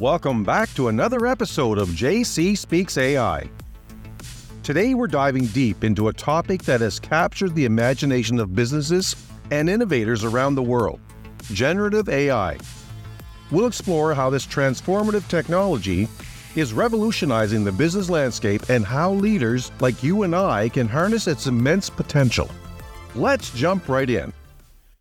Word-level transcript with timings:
Welcome 0.00 0.42
back 0.42 0.74
to 0.74 0.88
another 0.88 1.24
episode 1.24 1.78
of 1.78 1.88
JC 1.90 2.58
Speaks 2.58 2.98
AI. 2.98 3.48
Today, 4.64 4.92
we're 4.92 5.06
diving 5.06 5.46
deep 5.46 5.84
into 5.84 6.08
a 6.08 6.12
topic 6.12 6.64
that 6.64 6.80
has 6.80 6.98
captured 6.98 7.54
the 7.54 7.64
imagination 7.64 8.40
of 8.40 8.56
businesses 8.56 9.14
and 9.52 9.70
innovators 9.70 10.24
around 10.24 10.56
the 10.56 10.64
world 10.64 10.98
generative 11.52 12.08
AI. 12.08 12.58
We'll 13.52 13.68
explore 13.68 14.14
how 14.14 14.30
this 14.30 14.44
transformative 14.44 15.28
technology 15.28 16.08
is 16.56 16.72
revolutionizing 16.72 17.62
the 17.62 17.70
business 17.70 18.10
landscape 18.10 18.68
and 18.68 18.84
how 18.84 19.12
leaders 19.12 19.70
like 19.78 20.02
you 20.02 20.24
and 20.24 20.34
I 20.34 20.70
can 20.70 20.88
harness 20.88 21.28
its 21.28 21.46
immense 21.46 21.88
potential. 21.88 22.50
Let's 23.14 23.54
jump 23.54 23.88
right 23.88 24.10
in. 24.10 24.32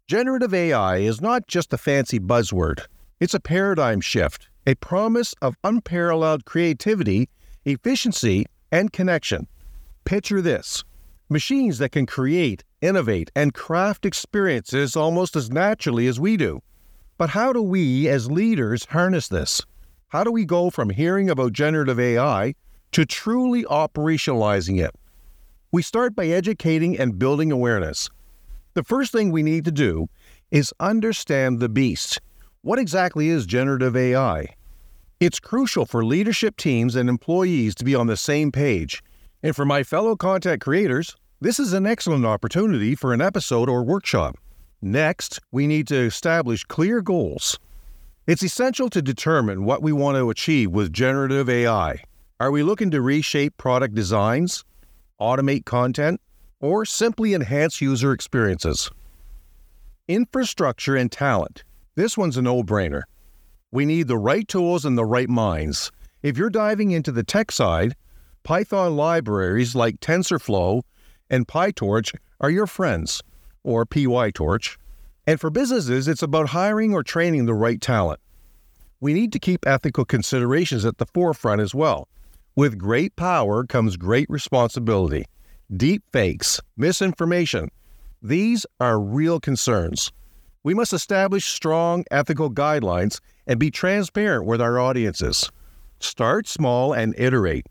Generative 0.07 0.53
AI 0.53 0.97
is 0.97 1.19
not 1.19 1.47
just 1.47 1.73
a 1.73 1.79
fancy 1.79 2.19
buzzword, 2.19 2.81
it's 3.19 3.33
a 3.33 3.39
paradigm 3.39 3.99
shift, 3.99 4.49
a 4.65 4.75
promise 4.75 5.33
of 5.41 5.55
unparalleled 5.63 6.45
creativity, 6.45 7.29
efficiency, 7.65 8.45
and 8.71 8.93
connection. 8.93 9.47
Picture 10.05 10.41
this 10.41 10.83
machines 11.29 11.79
that 11.79 11.91
can 11.91 12.05
create, 12.05 12.63
innovate, 12.81 13.31
and 13.35 13.53
craft 13.53 14.05
experiences 14.05 14.95
almost 14.95 15.35
as 15.35 15.49
naturally 15.49 16.07
as 16.07 16.19
we 16.19 16.37
do. 16.37 16.61
But 17.17 17.31
how 17.31 17.53
do 17.53 17.61
we, 17.61 18.07
as 18.07 18.29
leaders, 18.29 18.85
harness 18.85 19.27
this? 19.27 19.61
How 20.09 20.23
do 20.23 20.31
we 20.31 20.45
go 20.45 20.69
from 20.69 20.91
hearing 20.91 21.29
about 21.29 21.53
generative 21.53 21.99
AI 21.99 22.53
to 22.91 23.05
truly 23.05 23.63
operationalizing 23.63 24.83
it? 24.83 24.91
We 25.71 25.81
start 25.81 26.15
by 26.15 26.27
educating 26.27 26.99
and 26.99 27.17
building 27.17 27.51
awareness. 27.51 28.09
The 28.75 28.83
first 28.83 29.11
thing 29.11 29.31
we 29.31 29.41
need 29.41 29.65
to 29.65 29.71
do 29.71 30.07
is 30.51 30.73
understand 30.79 31.59
the 31.59 31.69
beast. 31.69 32.19
What 32.65 32.79
exactly 32.79 33.27
is 33.27 33.45
generative 33.45 33.97
AI? 33.97 34.55
It's 35.19 35.41
crucial 35.41 35.85
for 35.85 36.05
leadership 36.05 36.55
teams 36.55 36.95
and 36.95 37.09
employees 37.09 37.75
to 37.75 37.83
be 37.83 37.93
on 37.93 38.07
the 38.07 38.15
same 38.15 38.53
page. 38.53 39.03
And 39.43 39.53
for 39.53 39.65
my 39.65 39.83
fellow 39.83 40.15
content 40.15 40.61
creators, 40.61 41.13
this 41.41 41.59
is 41.59 41.73
an 41.73 41.85
excellent 41.85 42.25
opportunity 42.25 42.95
for 42.95 43.13
an 43.13 43.19
episode 43.19 43.67
or 43.67 43.83
workshop. 43.83 44.37
Next, 44.81 45.41
we 45.51 45.67
need 45.67 45.87
to 45.87 45.97
establish 46.05 46.63
clear 46.63 47.01
goals. 47.01 47.59
It's 48.27 48.43
essential 48.43 48.89
to 48.91 49.01
determine 49.01 49.65
what 49.65 49.83
we 49.83 49.91
want 49.91 50.15
to 50.15 50.29
achieve 50.29 50.71
with 50.71 50.93
generative 50.93 51.49
AI. 51.49 52.01
Are 52.39 52.51
we 52.51 52.63
looking 52.63 52.91
to 52.91 53.01
reshape 53.01 53.57
product 53.57 53.93
designs, 53.93 54.63
automate 55.19 55.65
content, 55.65 56.21
or 56.61 56.85
simply 56.85 57.33
enhance 57.33 57.81
user 57.81 58.13
experiences? 58.13 58.89
Infrastructure 60.07 60.95
and 60.95 61.11
talent. 61.11 61.65
This 61.95 62.17
one's 62.17 62.37
a 62.37 62.41
no 62.41 62.63
brainer. 62.63 63.03
We 63.71 63.85
need 63.85 64.07
the 64.07 64.17
right 64.17 64.47
tools 64.47 64.83
and 64.83 64.97
the 64.97 65.05
right 65.05 65.29
minds. 65.29 65.91
If 66.23 66.37
you're 66.37 66.49
diving 66.49 66.91
into 66.91 67.11
the 67.11 67.23
tech 67.23 67.51
side, 67.51 67.95
Python 68.43 68.95
libraries 68.95 69.75
like 69.75 69.99
TensorFlow 69.99 70.81
and 71.29 71.47
PyTorch 71.47 72.15
are 72.41 72.49
your 72.49 72.67
friends, 72.67 73.21
or 73.63 73.85
PyTorch. 73.85 74.77
And 75.27 75.39
for 75.39 75.49
businesses, 75.49 76.07
it's 76.07 76.23
about 76.23 76.49
hiring 76.49 76.93
or 76.93 77.03
training 77.03 77.45
the 77.45 77.53
right 77.53 77.79
talent. 77.79 78.19
We 78.99 79.13
need 79.13 79.31
to 79.33 79.39
keep 79.39 79.67
ethical 79.67 80.05
considerations 80.05 80.85
at 80.85 80.97
the 80.97 81.05
forefront 81.05 81.61
as 81.61 81.75
well. 81.75 82.07
With 82.55 82.77
great 82.77 83.15
power 83.15 83.65
comes 83.65 83.97
great 83.97 84.29
responsibility. 84.29 85.25
Deep 85.75 86.03
fakes, 86.11 86.59
misinformation, 86.75 87.69
these 88.21 88.65
are 88.79 88.99
real 88.99 89.39
concerns. 89.39 90.11
We 90.63 90.73
must 90.73 90.93
establish 90.93 91.45
strong 91.45 92.05
ethical 92.09 92.49
guidelines 92.49 93.19
and 93.45 93.59
be 93.59 93.69
transparent 93.69 94.45
with 94.45 94.61
our 94.61 94.79
audiences. 94.79 95.51
Start 95.99 96.47
small 96.47 96.93
and 96.93 97.13
iterate. 97.17 97.67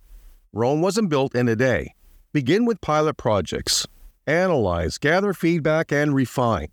Rome 0.53 0.83
wasn't 0.83 1.09
built 1.09 1.35
in 1.35 1.49
a 1.49 1.57
day. 1.57 1.95
Begin 2.35 2.67
with 2.67 2.83
pilot 2.83 3.17
projects. 3.17 3.87
Analyze, 4.27 4.99
gather 4.99 5.33
feedback, 5.33 5.91
and 5.91 6.15
refine. 6.15 6.69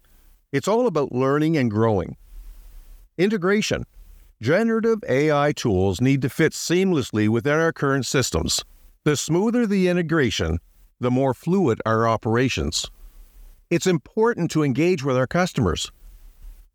It's 0.51 0.67
all 0.67 0.88
about 0.88 1.13
learning 1.13 1.55
and 1.55 1.71
growing. 1.71 2.17
Integration. 3.17 3.85
Generative 4.41 4.99
AI 5.07 5.53
tools 5.53 6.01
need 6.01 6.21
to 6.21 6.29
fit 6.29 6.51
seamlessly 6.51 7.29
within 7.29 7.53
our 7.53 7.71
current 7.71 8.05
systems. 8.05 8.63
The 9.05 9.15
smoother 9.15 9.65
the 9.65 9.88
integration, 9.88 10.59
the 10.99 11.11
more 11.11 11.33
fluid 11.33 11.81
our 11.85 12.07
operations. 12.07 12.89
It's 13.69 13.88
important 13.88 14.51
to 14.51 14.63
engage 14.63 15.03
with 15.03 15.15
our 15.15 15.27
customers. 15.27 15.91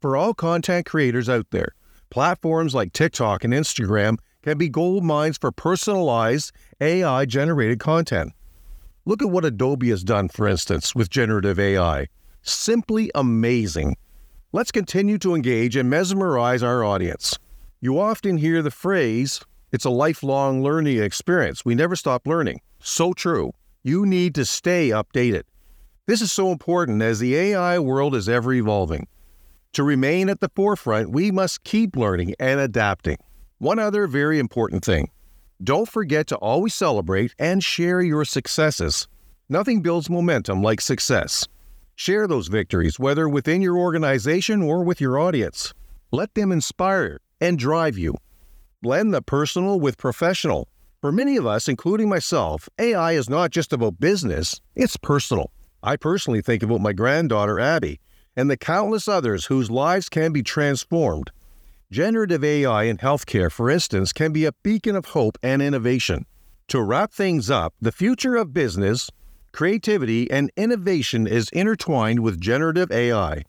For 0.04 0.19
all 0.19 0.34
content 0.34 0.84
creators 0.84 1.31
out 1.31 1.47
there, 1.50 1.72
platforms 2.10 2.75
like 2.75 2.92
TikTok 2.92 3.42
and 3.42 3.54
Instagram 3.54 4.19
can 4.42 4.59
be 4.59 4.69
gold 4.69 5.03
mines 5.03 5.38
for 5.38 5.50
personalized 5.50 6.53
AI 6.78 7.25
generated 7.25 7.78
content. 7.78 8.34
Look 9.06 9.22
at 9.22 9.31
what 9.31 9.47
Adobe 9.47 9.88
has 9.88 10.04
done, 10.04 10.28
for 10.28 10.47
instance, 10.47 10.94
with 10.94 11.09
generative 11.09 11.59
AI. 11.59 12.09
Simply 12.43 13.10
amazing. 13.14 13.97
Let's 14.53 14.70
continue 14.70 15.16
to 15.20 15.34
engage 15.34 15.75
and 15.75 15.88
mesmerize 15.88 16.62
our 16.62 16.84
audience. 16.84 17.38
You 17.81 17.98
often 17.98 18.37
hear 18.37 18.60
the 18.60 18.70
phrase, 18.70 19.41
it's 19.72 19.87
a 19.87 19.91
lifelong 19.91 20.62
learning 20.62 21.03
experience. 21.03 21.64
We 21.64 21.75
never 21.75 21.97
stop 21.97 22.26
learning. 22.26 22.60
So 22.78 23.14
true. 23.14 23.53
You 23.82 24.04
need 24.04 24.34
to 24.34 24.44
stay 24.44 24.91
updated. 24.91 25.44
This 26.04 26.20
is 26.20 26.31
so 26.31 26.53
important 26.53 27.00
as 27.00 27.20
the 27.20 27.34
AI 27.34 27.78
world 27.78 28.14
is 28.14 28.28
ever 28.28 28.53
evolving. 28.53 29.06
To 29.74 29.82
remain 29.82 30.28
at 30.28 30.38
the 30.38 30.50
forefront, 30.54 31.10
we 31.10 31.32
must 31.32 31.64
keep 31.64 31.96
learning 31.96 32.36
and 32.38 32.60
adapting. 32.60 33.16
One 33.58 33.80
other 33.80 34.06
very 34.06 34.38
important 34.38 34.84
thing 34.84 35.10
don't 35.62 35.88
forget 35.88 36.28
to 36.28 36.36
always 36.36 36.74
celebrate 36.74 37.34
and 37.40 37.62
share 37.62 38.00
your 38.00 38.24
successes. 38.24 39.08
Nothing 39.48 39.82
builds 39.82 40.08
momentum 40.08 40.62
like 40.62 40.80
success. 40.80 41.48
Share 41.96 42.28
those 42.28 42.46
victories, 42.46 43.00
whether 43.00 43.28
within 43.28 43.62
your 43.62 43.76
organization 43.76 44.62
or 44.62 44.84
with 44.84 45.00
your 45.00 45.18
audience. 45.18 45.74
Let 46.12 46.34
them 46.34 46.52
inspire 46.52 47.20
and 47.40 47.58
drive 47.58 47.98
you. 47.98 48.14
Blend 48.80 49.12
the 49.12 49.22
personal 49.22 49.80
with 49.80 49.98
professional. 49.98 50.68
For 51.00 51.10
many 51.10 51.36
of 51.36 51.46
us, 51.46 51.66
including 51.68 52.08
myself, 52.08 52.68
AI 52.78 53.12
is 53.12 53.28
not 53.28 53.50
just 53.50 53.72
about 53.72 53.98
business, 53.98 54.60
it's 54.76 54.96
personal. 54.96 55.50
I 55.82 55.96
personally 55.96 56.42
think 56.42 56.62
about 56.62 56.80
my 56.80 56.92
granddaughter, 56.92 57.58
Abby, 57.58 58.00
and 58.36 58.50
the 58.50 58.56
countless 58.56 59.08
others 59.08 59.46
whose 59.46 59.70
lives 59.70 60.08
can 60.08 60.32
be 60.32 60.42
transformed. 60.42 61.30
Generative 61.90 62.42
AI 62.42 62.84
in 62.84 62.96
healthcare, 62.98 63.50
for 63.50 63.70
instance, 63.70 64.12
can 64.12 64.32
be 64.32 64.44
a 64.44 64.52
beacon 64.62 64.96
of 64.96 65.06
hope 65.06 65.38
and 65.42 65.62
innovation. 65.62 66.26
To 66.68 66.80
wrap 66.80 67.12
things 67.12 67.50
up, 67.50 67.74
the 67.80 67.92
future 67.92 68.36
of 68.36 68.54
business, 68.54 69.10
creativity, 69.52 70.30
and 70.30 70.50
innovation 70.56 71.26
is 71.26 71.48
intertwined 71.50 72.20
with 72.20 72.40
generative 72.40 72.90
AI. 72.90 73.44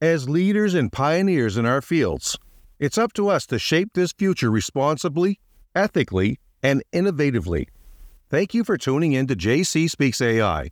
As 0.00 0.28
leaders 0.28 0.74
and 0.74 0.90
pioneers 0.90 1.56
in 1.56 1.66
our 1.66 1.82
fields, 1.82 2.38
it's 2.78 2.98
up 2.98 3.12
to 3.14 3.28
us 3.28 3.46
to 3.46 3.58
shape 3.58 3.90
this 3.94 4.12
future 4.12 4.50
responsibly, 4.50 5.38
ethically, 5.74 6.38
and 6.62 6.82
innovatively. 6.92 7.66
Thank 8.30 8.54
you 8.54 8.64
for 8.64 8.78
tuning 8.78 9.12
in 9.12 9.26
to 9.26 9.36
JC 9.36 9.90
Speaks 9.90 10.22
AI. 10.22 10.70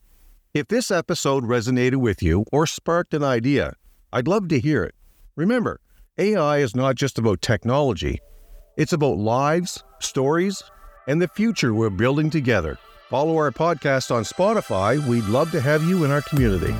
If 0.52 0.66
this 0.66 0.90
episode 0.90 1.44
resonated 1.44 1.98
with 1.98 2.24
you 2.24 2.44
or 2.50 2.66
sparked 2.66 3.14
an 3.14 3.22
idea, 3.22 3.74
I'd 4.12 4.26
love 4.26 4.48
to 4.48 4.58
hear 4.58 4.82
it. 4.82 4.96
Remember, 5.36 5.80
AI 6.18 6.58
is 6.58 6.74
not 6.74 6.96
just 6.96 7.20
about 7.20 7.40
technology, 7.40 8.18
it's 8.76 8.92
about 8.92 9.16
lives, 9.18 9.84
stories, 10.00 10.60
and 11.06 11.22
the 11.22 11.28
future 11.28 11.72
we're 11.72 11.88
building 11.88 12.30
together. 12.30 12.78
Follow 13.10 13.36
our 13.36 13.52
podcast 13.52 14.12
on 14.12 14.24
Spotify. 14.24 14.98
We'd 15.06 15.26
love 15.26 15.52
to 15.52 15.60
have 15.60 15.84
you 15.84 16.02
in 16.02 16.10
our 16.10 16.22
community. 16.22 16.74